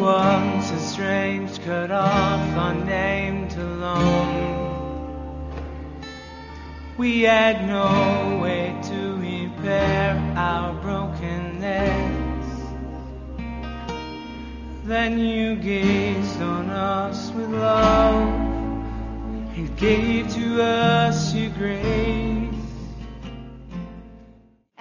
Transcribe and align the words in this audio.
once 0.00 0.70
estranged, 0.72 1.62
cut 1.62 1.90
off, 1.90 2.40
unnamed, 2.56 3.52
alone. 3.52 4.70
We 6.96 7.22
had 7.22 7.66
no 7.66 8.38
way 8.42 8.74
to 8.84 9.16
repair 9.16 10.16
our 10.36 10.74
brokenness. 10.82 12.40
Then 14.84 15.18
you 15.18 15.56
gazed 15.56 16.40
on 16.40 16.70
us 16.70 17.30
with 17.32 17.50
love 17.50 18.28
and 19.56 19.76
gave 19.76 20.32
to 20.34 20.62
us 20.62 21.34
your 21.34 21.50
grace. 21.50 22.49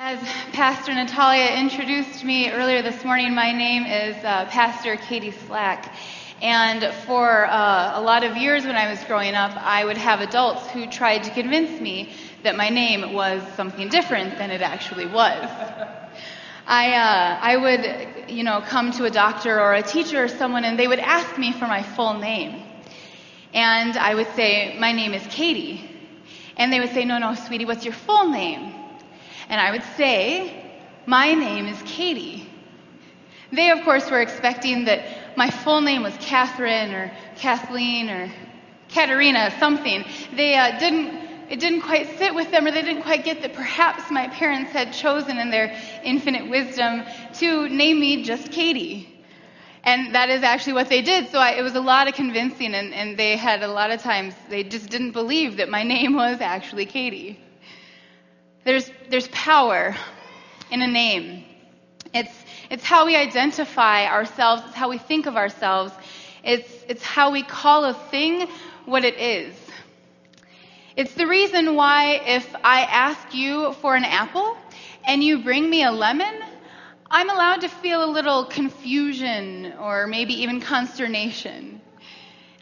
As 0.09 0.19
Pastor 0.53 0.91
Natalia 0.91 1.55
introduced 1.59 2.23
me 2.23 2.49
earlier 2.49 2.81
this 2.81 3.05
morning, 3.05 3.35
my 3.35 3.51
name 3.51 3.85
is 3.85 4.15
uh, 4.23 4.45
Pastor 4.45 4.95
Katie 4.95 5.29
Slack. 5.29 5.93
And 6.41 6.83
for 7.05 7.45
uh, 7.45 7.91
a 7.93 8.01
lot 8.01 8.23
of 8.23 8.36
years 8.36 8.65
when 8.65 8.75
I 8.75 8.89
was 8.89 9.03
growing 9.03 9.36
up, 9.36 9.51
I 9.55 9.86
would 9.86 9.97
have 9.97 10.21
adults 10.21 10.67
who 10.71 10.87
tried 10.87 11.25
to 11.25 11.29
convince 11.29 11.79
me 11.79 12.11
that 12.41 12.55
my 12.55 12.69
name 12.69 13.14
was 13.14 13.43
something 13.53 13.87
different 13.89 14.39
than 14.39 14.50
it 14.50 14.64
actually 14.64 15.05
was. 15.05 15.47
I, 16.65 16.95
uh, 16.95 17.39
I 17.39 17.57
would, 17.57 18.31
you 18.31 18.43
know, 18.43 18.61
come 18.61 18.91
to 18.93 19.03
a 19.03 19.11
doctor 19.11 19.61
or 19.61 19.75
a 19.75 19.83
teacher 19.83 20.23
or 20.23 20.28
someone 20.28 20.65
and 20.65 20.79
they 20.79 20.87
would 20.87 20.97
ask 20.97 21.37
me 21.37 21.51
for 21.51 21.67
my 21.67 21.83
full 21.83 22.15
name. 22.15 22.64
And 23.53 23.95
I 23.95 24.15
would 24.15 24.33
say, 24.36 24.75
my 24.79 24.91
name 24.91 25.14
is 25.14 25.21
Katie. 25.29 25.87
And 26.57 26.73
they 26.73 26.79
would 26.79 26.93
say, 26.93 27.05
no, 27.05 27.19
no, 27.19 27.36
sweetie, 27.36 27.65
what's 27.65 27.86
your 27.86 27.93
full 27.93 28.29
name? 28.29 28.79
And 29.49 29.59
I 29.59 29.71
would 29.71 29.83
say, 29.97 30.63
My 31.05 31.33
name 31.33 31.65
is 31.65 31.81
Katie. 31.85 32.47
They, 33.52 33.72
of 33.72 33.81
course, 33.83 34.09
were 34.11 34.22
expecting 34.22 34.85
that 34.85 35.35
my 35.35 35.49
full 35.49 35.81
name 35.81 36.03
was 36.03 36.16
Catherine 36.19 36.94
or 36.94 37.11
Kathleen 37.35 38.09
or 38.09 38.31
Katerina, 38.89 39.52
something. 39.59 40.06
They 40.36 40.56
uh, 40.56 40.78
didn't, 40.78 41.16
it 41.50 41.59
didn't 41.59 41.81
quite 41.81 42.17
sit 42.19 42.33
with 42.36 42.52
them, 42.52 42.67
or 42.67 42.72
they 42.72 42.83
didn't 42.83 43.02
quite 43.02 43.23
get 43.23 43.41
that 43.41 43.53
perhaps 43.53 44.11
my 44.11 44.28
parents 44.28 44.72
had 44.72 44.94
chosen 44.94 45.39
in 45.39 45.50
their 45.50 45.75
infinite 46.03 46.47
wisdom 46.47 47.03
to 47.36 47.67
name 47.69 48.00
me 48.00 48.23
just 48.23 48.52
Katie. 48.52 49.16
And 49.84 50.13
that 50.13 50.30
is 50.30 50.44
actually 50.44 50.73
what 50.73 50.89
they 50.89 51.02
did. 51.02 51.30
So 51.30 51.39
I, 51.39 51.52
it 51.52 51.63
was 51.63 51.73
a 51.75 51.81
lot 51.81 52.08
of 52.08 52.13
convincing, 52.13 52.75
and, 52.75 52.94
and 52.94 53.17
they 53.17 53.36
had 53.36 53.63
a 53.63 53.67
lot 53.67 53.89
of 53.89 54.02
times, 54.02 54.36
they 54.50 54.63
just 54.63 54.89
didn't 54.89 55.11
believe 55.11 55.58
that 55.58 55.69
my 55.69 55.81
name 55.95 56.13
was 56.13 56.39
actually 56.39 56.86
Katie. 56.86 57.39
There's, 58.70 58.92
there's 59.09 59.28
power 59.30 59.95
in 60.70 60.84
a 60.84 60.88
name. 60.88 61.44
It's, 62.14 62.45
it's 62.70 62.84
how 62.84 63.08
we 63.08 63.16
identify 63.16 64.06
ourselves, 64.06 64.62
it's 64.67 64.75
how 64.75 64.89
we 64.89 65.00
think 65.00 65.25
of 65.25 65.36
ourselves, 65.36 65.92
it's, 66.44 66.72
it's 66.88 67.02
how 67.02 67.31
we 67.31 67.42
call 67.42 67.86
a 67.86 67.95
thing 67.95 68.47
what 68.86 69.03
it 69.03 69.17
is. 69.17 69.56
It's 70.95 71.16
the 71.16 71.25
reason 71.25 71.73
why 71.73 72.22
if 72.28 72.56
I 72.64 72.81
ask 72.81 73.34
you 73.34 73.73
for 73.81 73.95
an 73.95 74.06
apple 74.06 74.56
and 75.03 75.23
you 75.23 75.40
bring 75.40 75.67
me 75.67 75.84
a 75.84 75.92
lemon, 75.92 76.40
I'm 77.09 77.31
allowed 77.31 77.62
to 77.62 77.70
feel 77.70 78.03
a 78.03 78.12
little 78.12 78.45
confusion 78.45 79.73
or 79.80 80.06
maybe 80.06 80.44
even 80.44 80.62
consternation. 80.62 81.81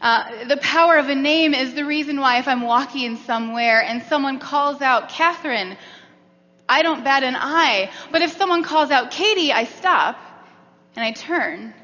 Uh, 0.00 0.44
the 0.44 0.56
power 0.58 0.96
of 0.96 1.08
a 1.08 1.14
name 1.14 1.52
is 1.52 1.74
the 1.74 1.84
reason 1.84 2.20
why 2.20 2.38
if 2.38 2.46
I'm 2.46 2.62
walking 2.62 3.16
somewhere 3.16 3.82
and 3.82 4.00
someone 4.04 4.38
calls 4.38 4.80
out 4.80 5.08
Catherine, 5.08 5.76
I 6.68 6.82
don't 6.82 7.02
bat 7.02 7.22
an 7.22 7.36
eye. 7.36 7.90
But 8.12 8.22
if 8.22 8.36
someone 8.36 8.62
calls 8.62 8.90
out 8.90 9.10
Katie, 9.10 9.52
I 9.52 9.64
stop 9.64 10.18
and 10.96 11.04
I 11.04 11.12
turn. 11.12 11.74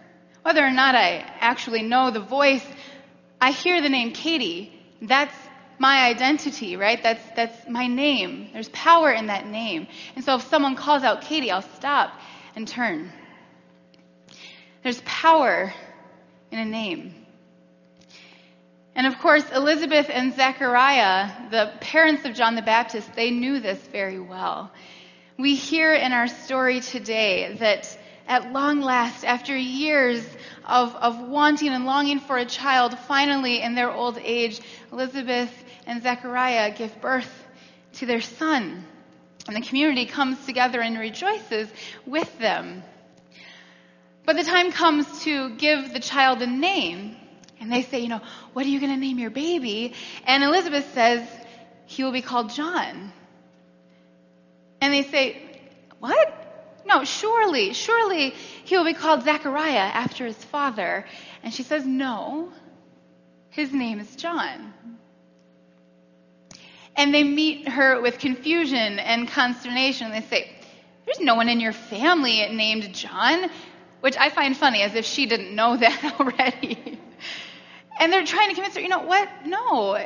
Whether 0.43 0.65
or 0.65 0.71
not 0.71 0.95
I 0.95 1.25
actually 1.41 1.83
know 1.83 2.11
the 2.11 2.21
voice, 2.21 2.65
I 3.41 3.51
hear 3.51 3.81
the 3.81 3.89
name 3.89 4.13
Katie. 4.13 4.73
That's 5.01 5.35
my 5.79 6.05
identity, 6.05 6.77
right? 6.77 7.03
That's, 7.03 7.23
that's 7.35 7.69
my 7.69 7.87
name. 7.87 8.51
There's 8.53 8.69
power 8.69 9.11
in 9.11 9.27
that 9.27 9.47
name. 9.47 9.87
And 10.17 10.25
so 10.25 10.37
if 10.37 10.43
someone 10.43 10.77
calls 10.77 11.03
out 11.03 11.23
Katie, 11.23 11.51
I'll 11.51 11.63
stop 11.63 12.13
and 12.55 12.69
turn. 12.69 13.11
There's 14.83 15.01
power 15.05 15.73
in 16.51 16.59
a 16.59 16.65
name. 16.65 17.24
And 18.95 19.07
of 19.07 19.19
course, 19.19 19.45
Elizabeth 19.51 20.09
and 20.09 20.35
Zechariah, 20.35 21.51
the 21.51 21.73
parents 21.81 22.25
of 22.25 22.35
John 22.35 22.55
the 22.55 22.63
Baptist, 22.63 23.13
they 23.15 23.31
knew 23.31 23.59
this 23.59 23.79
very 23.89 24.21
well. 24.21 24.71
We 25.37 25.57
hear 25.57 25.93
in 25.93 26.13
our 26.13 26.29
story 26.29 26.81
today 26.81 27.57
that 27.59 27.99
at 28.29 28.53
long 28.53 28.81
last, 28.81 29.25
after 29.25 29.57
years 29.57 30.25
of, 30.65 30.95
of 30.95 31.21
wanting 31.21 31.71
and 31.71 31.85
longing 31.87 32.21
for 32.21 32.37
a 32.39 32.45
child, 32.45 32.97
finally 33.01 33.61
in 33.61 33.75
their 33.75 33.91
old 33.91 34.17
age, 34.19 34.61
Elizabeth 34.93 35.53
and 35.87 36.03
Zechariah 36.03 36.75
give 36.75 37.01
birth 37.01 37.45
to 37.95 38.07
their 38.07 38.21
son. 38.21 38.85
And 39.47 39.57
the 39.57 39.61
community 39.61 40.07
comes 40.07 40.47
together 40.47 40.81
and 40.81 40.99
rejoices 40.99 41.69
with 42.07 42.39
them. 42.39 42.83
But 44.25 44.37
the 44.37 44.45
time 44.45 44.73
comes 44.73 45.25
to 45.25 45.55
give 45.57 45.93
the 45.93 46.01
child 46.01 46.41
a 46.41 46.47
name. 46.47 47.17
And 47.61 47.73
they 47.73 47.83
say, 47.83 48.01
you 48.01 48.09
know, 48.09 48.21
what 48.53 48.67
are 48.67 48.69
you 48.69 48.81
going 48.81 48.93
to 48.93 48.99
name 48.99 49.19
your 49.19 49.31
baby? 49.31 49.95
And 50.25 50.43
Elizabeth 50.43 50.93
says, 50.93 51.27
he 51.87 52.05
will 52.05 52.13
be 52.13 52.23
called 52.23 52.51
John. 52.51 53.13
And 54.81 54.93
they 54.93 55.03
say, 55.03 55.41
what? 55.99 56.83
No, 56.87 57.05
surely, 57.05 57.73
surely 57.73 58.31
he 58.65 58.77
will 58.77 58.85
be 58.85 58.95
called 58.95 59.23
Zechariah 59.23 59.79
after 59.79 60.27
his 60.27 60.37
father. 60.37 61.07
And 61.43 61.53
she 61.53 61.63
says, 61.63 61.87
no, 61.87 62.53
his 63.51 63.73
name 63.73 64.01
is 64.01 64.15
John. 64.17 64.75
And 66.97 67.15
they 67.15 67.25
meet 67.25 67.69
her 67.69 68.01
with 68.01 68.19
confusion 68.19 68.99
and 68.99 69.27
consternation. 69.29 70.11
They 70.11 70.21
say, 70.21 70.51
there's 71.07 71.21
no 71.21 71.35
one 71.35 71.49
in 71.49 71.61
your 71.61 71.73
family 71.73 72.47
named 72.49 72.95
John, 72.95 73.51
which 74.01 74.17
I 74.17 74.31
find 74.31 74.57
funny 74.57 74.83
as 74.83 74.95
if 74.95 75.05
she 75.05 75.27
didn't 75.27 75.55
know 75.55 75.77
that 75.77 76.17
already. 76.21 76.99
And 77.99 78.13
they're 78.13 78.25
trying 78.25 78.49
to 78.49 78.55
convince 78.55 78.75
her, 78.75 78.81
you 78.81 78.89
know 78.89 79.03
what? 79.03 79.29
No, 79.47 80.05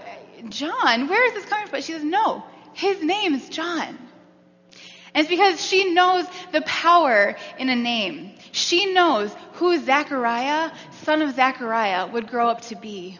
John, 0.49 1.09
where 1.09 1.26
is 1.26 1.34
this 1.34 1.44
coming 1.47 1.66
from? 1.66 1.72
But 1.72 1.84
she 1.84 1.93
says, 1.93 2.04
no, 2.04 2.44
his 2.75 3.03
name 3.03 3.34
is 3.34 3.49
John. 3.49 3.99
And 5.15 5.26
it's 5.26 5.28
because 5.28 5.65
she 5.65 5.93
knows 5.93 6.26
the 6.53 6.60
power 6.62 7.37
in 7.59 7.69
a 7.69 7.76
name. 7.76 8.34
She 8.53 8.93
knows 8.93 9.34
who 9.54 9.78
Zechariah, 9.78 10.71
son 11.03 11.22
of 11.22 11.34
Zechariah, 11.34 12.06
would 12.09 12.28
grow 12.28 12.49
up 12.49 12.60
to 12.62 12.76
be. 12.76 13.19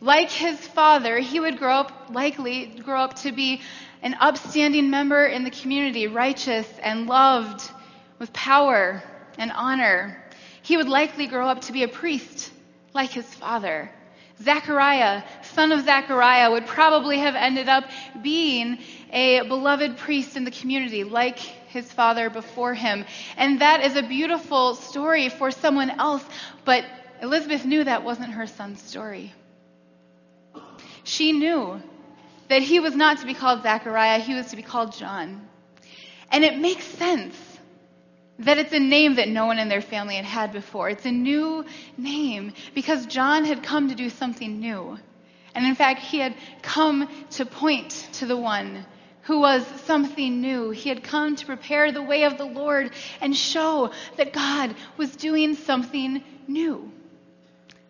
Like 0.00 0.30
his 0.30 0.58
father, 0.58 1.18
he 1.18 1.40
would 1.40 1.58
grow 1.58 1.74
up, 1.74 2.08
likely 2.10 2.66
grow 2.66 3.00
up 3.00 3.14
to 3.20 3.32
be 3.32 3.60
an 4.02 4.16
upstanding 4.18 4.90
member 4.90 5.24
in 5.24 5.44
the 5.44 5.50
community, 5.50 6.06
righteous 6.06 6.66
and 6.82 7.06
loved, 7.06 7.70
with 8.18 8.32
power 8.32 9.02
and 9.38 9.52
honor. 9.52 10.22
He 10.62 10.76
would 10.76 10.88
likely 10.88 11.26
grow 11.26 11.46
up 11.46 11.62
to 11.62 11.72
be 11.72 11.82
a 11.84 11.88
priest 11.88 12.50
like 12.92 13.10
his 13.10 13.26
father. 13.26 13.90
Zechariah, 14.42 15.22
son 15.42 15.70
of 15.70 15.84
Zechariah, 15.84 16.50
would 16.50 16.66
probably 16.66 17.18
have 17.18 17.34
ended 17.34 17.68
up 17.68 17.84
being 18.22 18.78
a 19.12 19.42
beloved 19.42 19.98
priest 19.98 20.36
in 20.36 20.44
the 20.44 20.50
community, 20.50 21.04
like 21.04 21.38
his 21.38 21.90
father 21.92 22.30
before 22.30 22.72
him. 22.72 23.04
And 23.36 23.60
that 23.60 23.84
is 23.84 23.96
a 23.96 24.02
beautiful 24.02 24.74
story 24.74 25.28
for 25.28 25.50
someone 25.50 25.90
else, 25.90 26.24
but 26.64 26.84
Elizabeth 27.20 27.66
knew 27.66 27.84
that 27.84 28.02
wasn't 28.02 28.32
her 28.32 28.46
son's 28.46 28.80
story. 28.80 29.34
She 31.04 31.32
knew 31.32 31.82
that 32.48 32.62
he 32.62 32.80
was 32.80 32.96
not 32.96 33.18
to 33.18 33.26
be 33.26 33.34
called 33.34 33.62
Zechariah, 33.62 34.20
he 34.20 34.34
was 34.34 34.48
to 34.48 34.56
be 34.56 34.62
called 34.62 34.92
John. 34.96 35.48
And 36.32 36.44
it 36.44 36.58
makes 36.58 36.84
sense 36.84 37.36
that 38.40 38.58
it's 38.58 38.72
a 38.72 38.80
name 38.80 39.16
that 39.16 39.28
no 39.28 39.46
one 39.46 39.58
in 39.58 39.68
their 39.68 39.82
family 39.82 40.16
had 40.16 40.24
had 40.24 40.52
before. 40.52 40.88
It's 40.88 41.06
a 41.06 41.12
new 41.12 41.64
name 41.96 42.52
because 42.74 43.06
John 43.06 43.44
had 43.44 43.62
come 43.62 43.88
to 43.88 43.94
do 43.94 44.08
something 44.08 44.60
new. 44.60 44.98
And 45.54 45.66
in 45.66 45.74
fact, 45.74 46.00
he 46.00 46.18
had 46.18 46.34
come 46.62 47.08
to 47.32 47.44
point 47.44 48.08
to 48.14 48.26
the 48.26 48.36
one 48.36 48.86
who 49.22 49.40
was 49.40 49.66
something 49.82 50.40
new. 50.40 50.70
He 50.70 50.88
had 50.88 51.02
come 51.02 51.36
to 51.36 51.46
prepare 51.46 51.92
the 51.92 52.02
way 52.02 52.24
of 52.24 52.38
the 52.38 52.44
Lord 52.44 52.92
and 53.20 53.36
show 53.36 53.92
that 54.16 54.32
God 54.32 54.74
was 54.96 55.14
doing 55.16 55.54
something 55.54 56.22
new. 56.48 56.90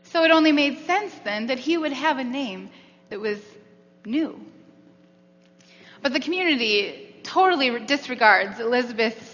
So 0.05 0.25
it 0.25 0.33
only 0.33 0.51
made 0.51 0.85
sense 0.87 1.15
then 1.23 1.47
that 1.47 1.61
he 1.61 1.79
would 1.79 1.93
have 1.93 2.19
a 2.19 2.25
name 2.25 2.71
that 3.11 3.21
was 3.21 3.41
new. 4.05 4.41
But 6.03 6.13
the 6.13 6.21
community 6.21 7.15
totally 7.23 7.79
disregards 7.85 8.59
Elizabeth's 8.59 9.30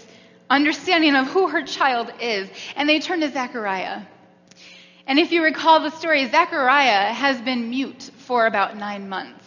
understanding 0.49 1.15
of 1.15 1.27
who 1.27 1.49
her 1.49 1.63
child 1.63 2.11
is, 2.19 2.49
and 2.75 2.87
they 2.87 2.99
turn 2.99 3.21
to 3.21 3.29
Zechariah. 3.31 4.01
And 5.05 5.19
if 5.19 5.31
you 5.31 5.43
recall 5.43 5.79
the 5.81 5.89
story, 5.91 6.27
Zechariah 6.29 7.13
has 7.13 7.41
been 7.41 7.69
mute 7.69 8.11
for 8.17 8.45
about 8.45 8.75
nine 8.75 9.07
months. 9.07 9.43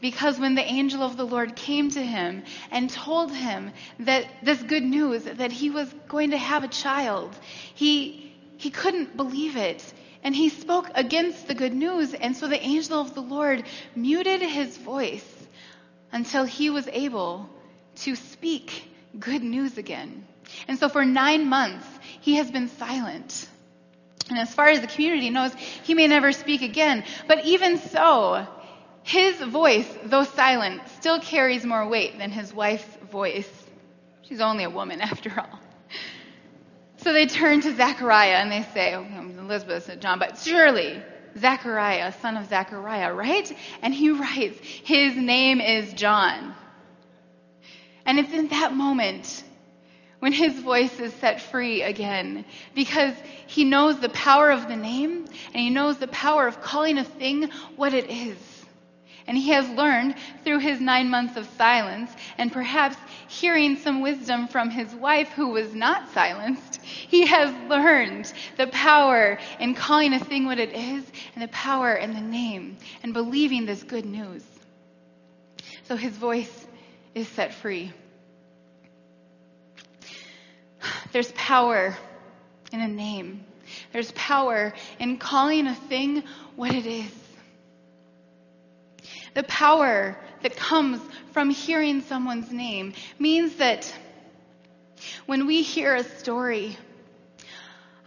Because 0.00 0.38
when 0.38 0.54
the 0.54 0.64
angel 0.64 1.02
of 1.02 1.16
the 1.16 1.24
Lord 1.24 1.56
came 1.56 1.90
to 1.92 2.02
him 2.02 2.42
and 2.70 2.90
told 2.90 3.32
him 3.32 3.72
that 4.00 4.26
this 4.42 4.62
good 4.62 4.82
news, 4.82 5.24
that 5.24 5.52
he 5.52 5.70
was 5.70 5.92
going 6.08 6.32
to 6.32 6.36
have 6.36 6.64
a 6.64 6.68
child, 6.68 7.34
he, 7.74 8.34
he 8.58 8.70
couldn't 8.70 9.16
believe 9.16 9.56
it. 9.56 9.82
And 10.22 10.34
he 10.34 10.48
spoke 10.48 10.90
against 10.94 11.46
the 11.48 11.54
good 11.54 11.72
news. 11.72 12.12
And 12.12 12.36
so 12.36 12.46
the 12.46 12.62
angel 12.62 13.00
of 13.00 13.14
the 13.14 13.22
Lord 13.22 13.64
muted 13.94 14.42
his 14.42 14.76
voice 14.76 15.46
until 16.12 16.44
he 16.44 16.68
was 16.68 16.88
able 16.88 17.48
to 17.96 18.16
speak 18.16 18.88
good 19.18 19.42
news 19.42 19.78
again. 19.78 20.26
And 20.68 20.78
so 20.78 20.88
for 20.88 21.04
nine 21.04 21.48
months, 21.48 21.86
he 22.20 22.36
has 22.36 22.50
been 22.50 22.68
silent. 22.68 23.48
And 24.28 24.38
as 24.38 24.52
far 24.52 24.68
as 24.68 24.80
the 24.80 24.86
community 24.86 25.30
knows, 25.30 25.54
he 25.54 25.94
may 25.94 26.08
never 26.08 26.32
speak 26.32 26.62
again. 26.62 27.04
But 27.28 27.44
even 27.44 27.78
so, 27.78 28.46
his 29.02 29.40
voice, 29.40 29.88
though 30.04 30.24
silent, 30.24 30.82
still 30.88 31.20
carries 31.20 31.64
more 31.64 31.88
weight 31.88 32.18
than 32.18 32.30
his 32.30 32.52
wife's 32.52 32.96
voice. 33.10 33.48
She's 34.22 34.40
only 34.40 34.64
a 34.64 34.70
woman 34.70 35.00
after 35.12 35.32
all. 35.38 35.60
So 36.98 37.12
they 37.12 37.26
turn 37.26 37.60
to 37.60 37.76
Zechariah 37.76 38.36
and 38.36 38.50
they 38.50 38.62
say, 38.74 38.94
Elizabeth 38.94 39.84
said 39.84 40.00
John, 40.00 40.18
but 40.18 40.38
surely 40.38 41.00
Zechariah, 41.38 42.12
son 42.20 42.36
of 42.36 42.46
Zechariah, 42.48 43.12
right? 43.14 43.56
And 43.82 43.94
he 43.94 44.10
writes, 44.10 44.58
his 44.60 45.16
name 45.16 45.60
is 45.60 45.92
John. 45.92 46.54
And 48.04 48.18
it's 48.18 48.32
in 48.32 48.48
that 48.48 48.74
moment 48.74 49.44
when 50.18 50.32
his 50.32 50.60
voice 50.60 50.98
is 50.98 51.12
set 51.14 51.40
free 51.40 51.82
again 51.82 52.44
because 52.74 53.14
he 53.46 53.64
knows 53.64 54.00
the 54.00 54.08
power 54.08 54.50
of 54.50 54.68
the 54.68 54.76
name 54.76 55.24
and 55.24 55.56
he 55.56 55.70
knows 55.70 55.98
the 55.98 56.08
power 56.08 56.46
of 56.46 56.60
calling 56.60 56.98
a 56.98 57.04
thing 57.04 57.50
what 57.76 57.94
it 57.94 58.10
is. 58.10 58.36
And 59.28 59.36
he 59.36 59.50
has 59.50 59.68
learned 59.70 60.14
through 60.44 60.60
his 60.60 60.80
nine 60.80 61.10
months 61.10 61.36
of 61.36 61.48
silence 61.58 62.12
and 62.38 62.52
perhaps 62.52 62.96
hearing 63.26 63.76
some 63.76 64.00
wisdom 64.00 64.46
from 64.46 64.70
his 64.70 64.94
wife 64.94 65.28
who 65.30 65.48
was 65.48 65.74
not 65.74 66.08
silenced. 66.10 66.80
He 66.82 67.26
has 67.26 67.52
learned 67.68 68.32
the 68.56 68.68
power 68.68 69.38
in 69.58 69.74
calling 69.74 70.12
a 70.12 70.20
thing 70.20 70.46
what 70.46 70.60
it 70.60 70.72
is 70.72 71.04
and 71.34 71.42
the 71.42 71.48
power 71.48 71.94
in 71.94 72.14
the 72.14 72.20
name 72.20 72.76
and 73.02 73.12
believing 73.12 73.66
this 73.66 73.82
good 73.82 74.06
news. 74.06 74.44
So 75.84 75.96
his 75.96 76.16
voice 76.16 76.66
is 77.14 77.26
set 77.28 77.52
free. 77.52 77.92
There's 81.12 81.32
power 81.32 81.96
in 82.72 82.80
a 82.80 82.88
name. 82.88 83.44
There's 83.92 84.12
power 84.12 84.72
in 84.98 85.18
calling 85.18 85.66
a 85.66 85.74
thing 85.74 86.22
what 86.54 86.74
it 86.74 86.86
is. 86.86 87.12
The 89.34 89.42
power 89.42 90.16
that 90.42 90.56
comes 90.56 91.00
from 91.32 91.50
hearing 91.50 92.00
someone's 92.02 92.50
name 92.50 92.94
means 93.18 93.56
that 93.56 93.92
when 95.26 95.46
we 95.46 95.62
hear 95.62 95.94
a 95.94 96.04
story 96.04 96.76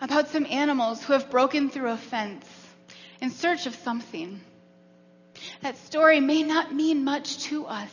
about 0.01 0.29
some 0.29 0.45
animals 0.45 1.03
who 1.03 1.13
have 1.13 1.29
broken 1.29 1.69
through 1.69 1.91
a 1.91 1.97
fence 1.97 2.47
in 3.21 3.29
search 3.29 3.65
of 3.67 3.75
something, 3.75 4.39
that 5.61 5.77
story 5.77 6.19
may 6.19 6.43
not 6.43 6.73
mean 6.73 7.03
much 7.03 7.39
to 7.43 7.65
us. 7.65 7.91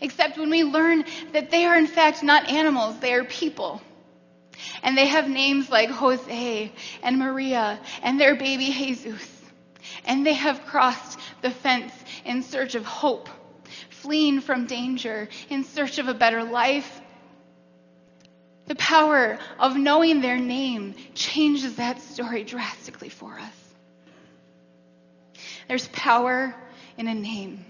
Except 0.00 0.38
when 0.38 0.50
we 0.50 0.64
learn 0.64 1.04
that 1.32 1.50
they 1.50 1.64
are 1.66 1.76
in 1.76 1.86
fact 1.86 2.22
not 2.22 2.48
animals, 2.48 2.98
they 3.00 3.14
are 3.14 3.24
people. 3.24 3.80
And 4.82 4.96
they 4.96 5.06
have 5.06 5.28
names 5.28 5.70
like 5.70 5.90
Jose 5.90 6.72
and 7.02 7.18
Maria 7.18 7.80
and 8.02 8.20
their 8.20 8.36
baby 8.36 8.70
Jesus. 8.70 9.42
And 10.04 10.26
they 10.26 10.34
have 10.34 10.66
crossed 10.66 11.18
the 11.42 11.50
fence 11.50 11.92
in 12.24 12.42
search 12.42 12.74
of 12.74 12.84
hope, 12.84 13.28
fleeing 13.90 14.40
from 14.40 14.66
danger, 14.66 15.28
in 15.48 15.64
search 15.64 15.98
of 15.98 16.08
a 16.08 16.14
better 16.14 16.44
life. 16.44 17.00
The 18.66 18.74
power 18.76 19.38
of 19.58 19.76
knowing 19.76 20.20
their 20.20 20.38
name 20.38 20.94
changes 21.14 21.76
that 21.76 22.00
story 22.00 22.44
drastically 22.44 23.08
for 23.08 23.38
us. 23.38 23.74
There's 25.68 25.88
power 25.88 26.54
in 26.96 27.08
a 27.08 27.14
name. 27.14 27.64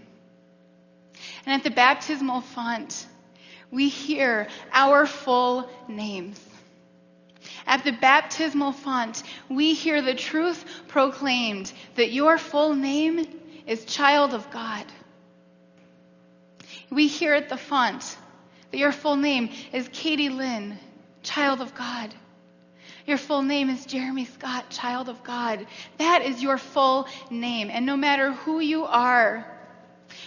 And 1.47 1.55
at 1.55 1.63
the 1.63 1.71
baptismal 1.71 2.43
font, 2.43 3.07
we 3.71 3.89
hear 3.89 4.49
our 4.73 5.07
full 5.07 5.69
names. 5.89 6.41
At 7.67 7.85
the 7.85 7.93
baptismal 7.93 8.73
font, 8.73 9.23
we 9.49 9.75
hear 9.75 10.03
the 10.03 10.15
truth 10.15 10.65
proclaimed 10.89 11.73
that 11.95 12.13
your 12.13 12.37
full 12.37 12.75
name 12.75 13.27
is 13.67 13.85
child 13.85 14.35
of 14.35 14.51
God. 14.51 14.85
We 16.91 17.07
hear 17.07 17.35
at 17.35 17.49
the 17.49 17.57
font 17.57 18.17
that 18.71 18.79
your 18.79 18.93
full 18.93 19.17
name 19.17 19.51
is 19.73 19.89
Katie 19.93 20.29
Lynn, 20.29 20.79
child 21.23 21.61
of 21.61 21.75
God. 21.75 22.15
Your 23.07 23.19
full 23.19 23.43
name 23.43 23.71
is 23.71 23.87
Jeremy 23.87 24.25
Scott, 24.25 24.71
child 24.71 25.09
of 25.09 25.23
God. 25.25 25.67
That 25.99 26.23
is 26.23 26.43
your 26.43 26.59
full 26.59 27.09
name. 27.31 27.71
And 27.71 27.87
no 27.87 27.97
matter 27.97 28.33
who 28.33 28.61
you 28.61 28.85
are, 28.85 29.47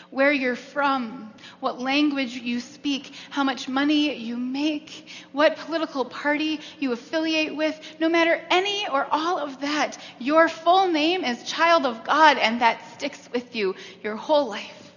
where 0.09 0.31
you're 0.31 0.56
from, 0.56 1.33
what 1.59 1.80
language 1.80 2.33
you 2.33 2.59
speak, 2.59 3.13
how 3.30 3.44
much 3.44 3.68
money 3.68 4.15
you 4.15 4.38
make, 4.38 5.07
what 5.31 5.57
political 5.57 6.06
party 6.06 6.59
you 6.80 6.91
affiliate 6.91 7.56
with, 7.56 7.80
no 8.00 8.09
matter 8.09 8.41
any 8.50 8.88
or 8.89 9.07
all 9.12 9.39
of 9.39 9.62
that, 9.62 9.97
your 10.19 10.47
full 10.47 10.88
name 10.88 11.24
is 11.24 11.44
child 11.44 11.85
of 11.85 12.03
God 12.03 12.38
and 12.38 12.62
that 12.62 12.81
sticks 12.94 13.30
with 13.31 13.56
you 13.56 13.75
your 14.03 14.15
whole 14.15 14.47
life. 14.47 14.91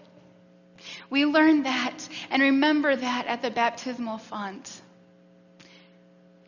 We 1.11 1.25
learn 1.25 1.63
that 1.65 2.09
and 2.31 2.43
remember 2.43 2.95
that 2.95 3.27
at 3.27 3.43
the 3.43 3.51
baptismal 3.51 4.19
font. 4.19 4.83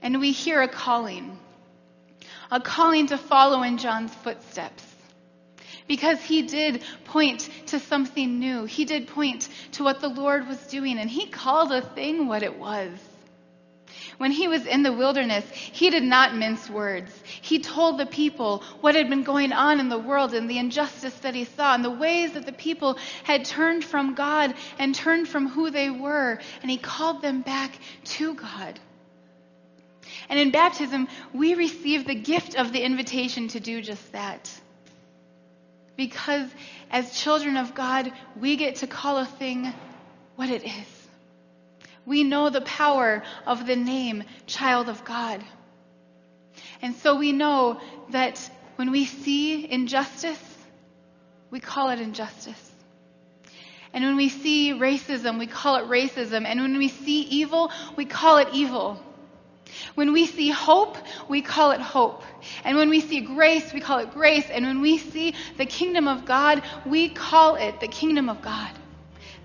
And 0.02 0.20
we 0.20 0.32
hear 0.32 0.62
a 0.62 0.68
calling, 0.68 1.38
a 2.50 2.60
calling 2.60 3.08
to 3.08 3.18
follow 3.18 3.62
in 3.62 3.78
John's 3.78 4.14
footsteps 4.14 4.84
because 5.88 6.22
he 6.22 6.42
did 6.42 6.84
point 7.06 7.48
to 7.66 7.80
something 7.80 8.38
new. 8.38 8.66
He 8.66 8.84
did 8.84 9.08
point 9.08 9.48
to 9.72 9.82
what 9.82 10.00
the 10.00 10.08
Lord 10.08 10.46
was 10.46 10.64
doing, 10.66 10.98
and 10.98 11.10
he 11.10 11.26
called 11.26 11.72
a 11.72 11.82
thing 11.82 12.28
what 12.28 12.42
it 12.42 12.56
was. 12.56 12.90
When 14.18 14.32
he 14.32 14.48
was 14.48 14.66
in 14.66 14.82
the 14.82 14.92
wilderness, 14.92 15.48
he 15.50 15.90
did 15.90 16.02
not 16.02 16.34
mince 16.34 16.68
words. 16.68 17.12
He 17.40 17.60
told 17.60 17.98
the 17.98 18.06
people 18.06 18.64
what 18.80 18.96
had 18.96 19.08
been 19.08 19.22
going 19.22 19.52
on 19.52 19.80
in 19.80 19.88
the 19.88 19.98
world 19.98 20.34
and 20.34 20.50
the 20.50 20.58
injustice 20.58 21.14
that 21.20 21.34
he 21.34 21.44
saw 21.44 21.74
and 21.74 21.84
the 21.84 21.90
ways 21.90 22.32
that 22.32 22.44
the 22.44 22.52
people 22.52 22.98
had 23.22 23.44
turned 23.44 23.84
from 23.84 24.14
God 24.14 24.54
and 24.78 24.94
turned 24.94 25.28
from 25.28 25.48
who 25.48 25.70
they 25.70 25.88
were, 25.88 26.40
and 26.62 26.70
he 26.70 26.78
called 26.78 27.22
them 27.22 27.42
back 27.42 27.78
to 28.04 28.34
God. 28.34 28.78
And 30.28 30.38
in 30.38 30.50
baptism, 30.50 31.08
we 31.32 31.54
receive 31.54 32.06
the 32.06 32.14
gift 32.14 32.56
of 32.56 32.72
the 32.72 32.82
invitation 32.82 33.48
to 33.48 33.60
do 33.60 33.80
just 33.80 34.12
that. 34.12 34.50
Because 35.98 36.48
as 36.92 37.20
children 37.20 37.56
of 37.56 37.74
God, 37.74 38.12
we 38.40 38.54
get 38.54 38.76
to 38.76 38.86
call 38.86 39.18
a 39.18 39.26
thing 39.26 39.74
what 40.36 40.48
it 40.48 40.64
is. 40.64 41.08
We 42.06 42.22
know 42.22 42.50
the 42.50 42.60
power 42.60 43.24
of 43.44 43.66
the 43.66 43.74
name 43.74 44.22
child 44.46 44.88
of 44.88 45.04
God. 45.04 45.42
And 46.80 46.94
so 46.94 47.16
we 47.16 47.32
know 47.32 47.80
that 48.10 48.38
when 48.76 48.92
we 48.92 49.06
see 49.06 49.68
injustice, 49.68 50.40
we 51.50 51.58
call 51.58 51.90
it 51.90 52.00
injustice. 52.00 52.72
And 53.92 54.04
when 54.04 54.14
we 54.14 54.28
see 54.28 54.74
racism, 54.74 55.36
we 55.36 55.48
call 55.48 55.76
it 55.76 55.88
racism. 55.88 56.46
And 56.46 56.60
when 56.60 56.78
we 56.78 56.86
see 56.86 57.22
evil, 57.22 57.72
we 57.96 58.04
call 58.04 58.36
it 58.36 58.50
evil. 58.52 59.02
When 59.94 60.12
we 60.12 60.26
see 60.26 60.50
hope, 60.50 60.96
we 61.28 61.42
call 61.42 61.72
it 61.72 61.80
hope. 61.80 62.22
And 62.64 62.76
when 62.76 62.88
we 62.88 63.00
see 63.00 63.20
grace, 63.20 63.72
we 63.72 63.80
call 63.80 63.98
it 63.98 64.12
grace. 64.12 64.48
And 64.50 64.66
when 64.66 64.80
we 64.80 64.98
see 64.98 65.34
the 65.56 65.66
kingdom 65.66 66.08
of 66.08 66.24
God, 66.24 66.62
we 66.86 67.08
call 67.08 67.56
it 67.56 67.80
the 67.80 67.88
kingdom 67.88 68.28
of 68.28 68.42
God. 68.42 68.70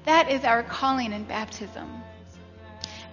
That 0.06 0.30
is 0.30 0.44
our 0.44 0.64
calling 0.64 1.14
in 1.14 1.24
baptism. 1.24 1.90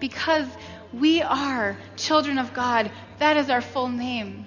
Because 0.00 0.46
we 0.92 1.22
are 1.22 1.76
children 1.96 2.38
of 2.38 2.52
God, 2.52 2.90
that 3.18 3.36
is 3.36 3.50
our 3.50 3.60
full 3.60 3.88
name. 3.88 4.46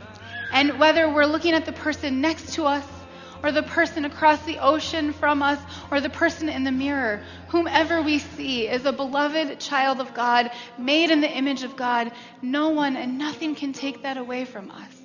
And 0.51 0.79
whether 0.79 1.11
we're 1.11 1.25
looking 1.25 1.53
at 1.53 1.65
the 1.65 1.73
person 1.73 2.21
next 2.21 2.53
to 2.53 2.65
us 2.65 2.85
or 3.43 3.51
the 3.51 3.61
person 3.61 4.05
across 4.05 4.41
the 4.45 4.57
ocean 4.59 5.11
from 5.11 5.43
us, 5.43 5.59
or 5.91 5.99
the 5.99 6.09
person 6.09 6.47
in 6.47 6.63
the 6.63 6.71
mirror. 6.71 7.21
Whomever 7.49 8.01
we 8.01 8.19
see 8.19 8.67
is 8.67 8.85
a 8.85 8.93
beloved 8.93 9.59
child 9.59 9.99
of 9.99 10.13
God, 10.13 10.49
made 10.77 11.11
in 11.11 11.19
the 11.19 11.29
image 11.29 11.63
of 11.63 11.75
God. 11.75 12.13
No 12.41 12.69
one 12.69 12.95
and 12.95 13.17
nothing 13.17 13.53
can 13.53 13.73
take 13.73 14.03
that 14.03 14.15
away 14.15 14.45
from 14.45 14.71
us. 14.71 15.01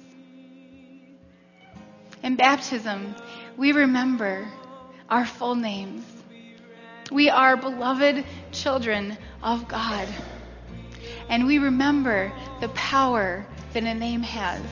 In 2.22 2.36
baptism, 2.36 3.14
we 3.56 3.72
remember 3.72 4.46
our 5.10 5.26
full 5.26 5.56
names. 5.56 6.04
We 7.10 7.30
are 7.30 7.56
beloved 7.56 8.24
children 8.52 9.18
of 9.42 9.66
God. 9.66 10.06
And 11.28 11.46
we 11.46 11.58
remember 11.58 12.32
the 12.60 12.68
power 12.70 13.46
that 13.72 13.82
a 13.82 13.94
name 13.94 14.22
has. 14.22 14.62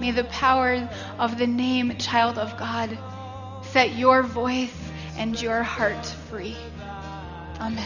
May 0.00 0.12
the 0.12 0.24
power 0.24 0.88
of 1.18 1.38
the 1.38 1.46
name 1.46 1.96
Child 1.98 2.38
of 2.38 2.56
God 2.56 2.96
set 3.62 3.96
your 3.96 4.22
voice 4.22 4.74
and 5.16 5.40
your 5.40 5.62
heart 5.62 6.06
free. 6.30 6.56
Amen. 7.60 7.84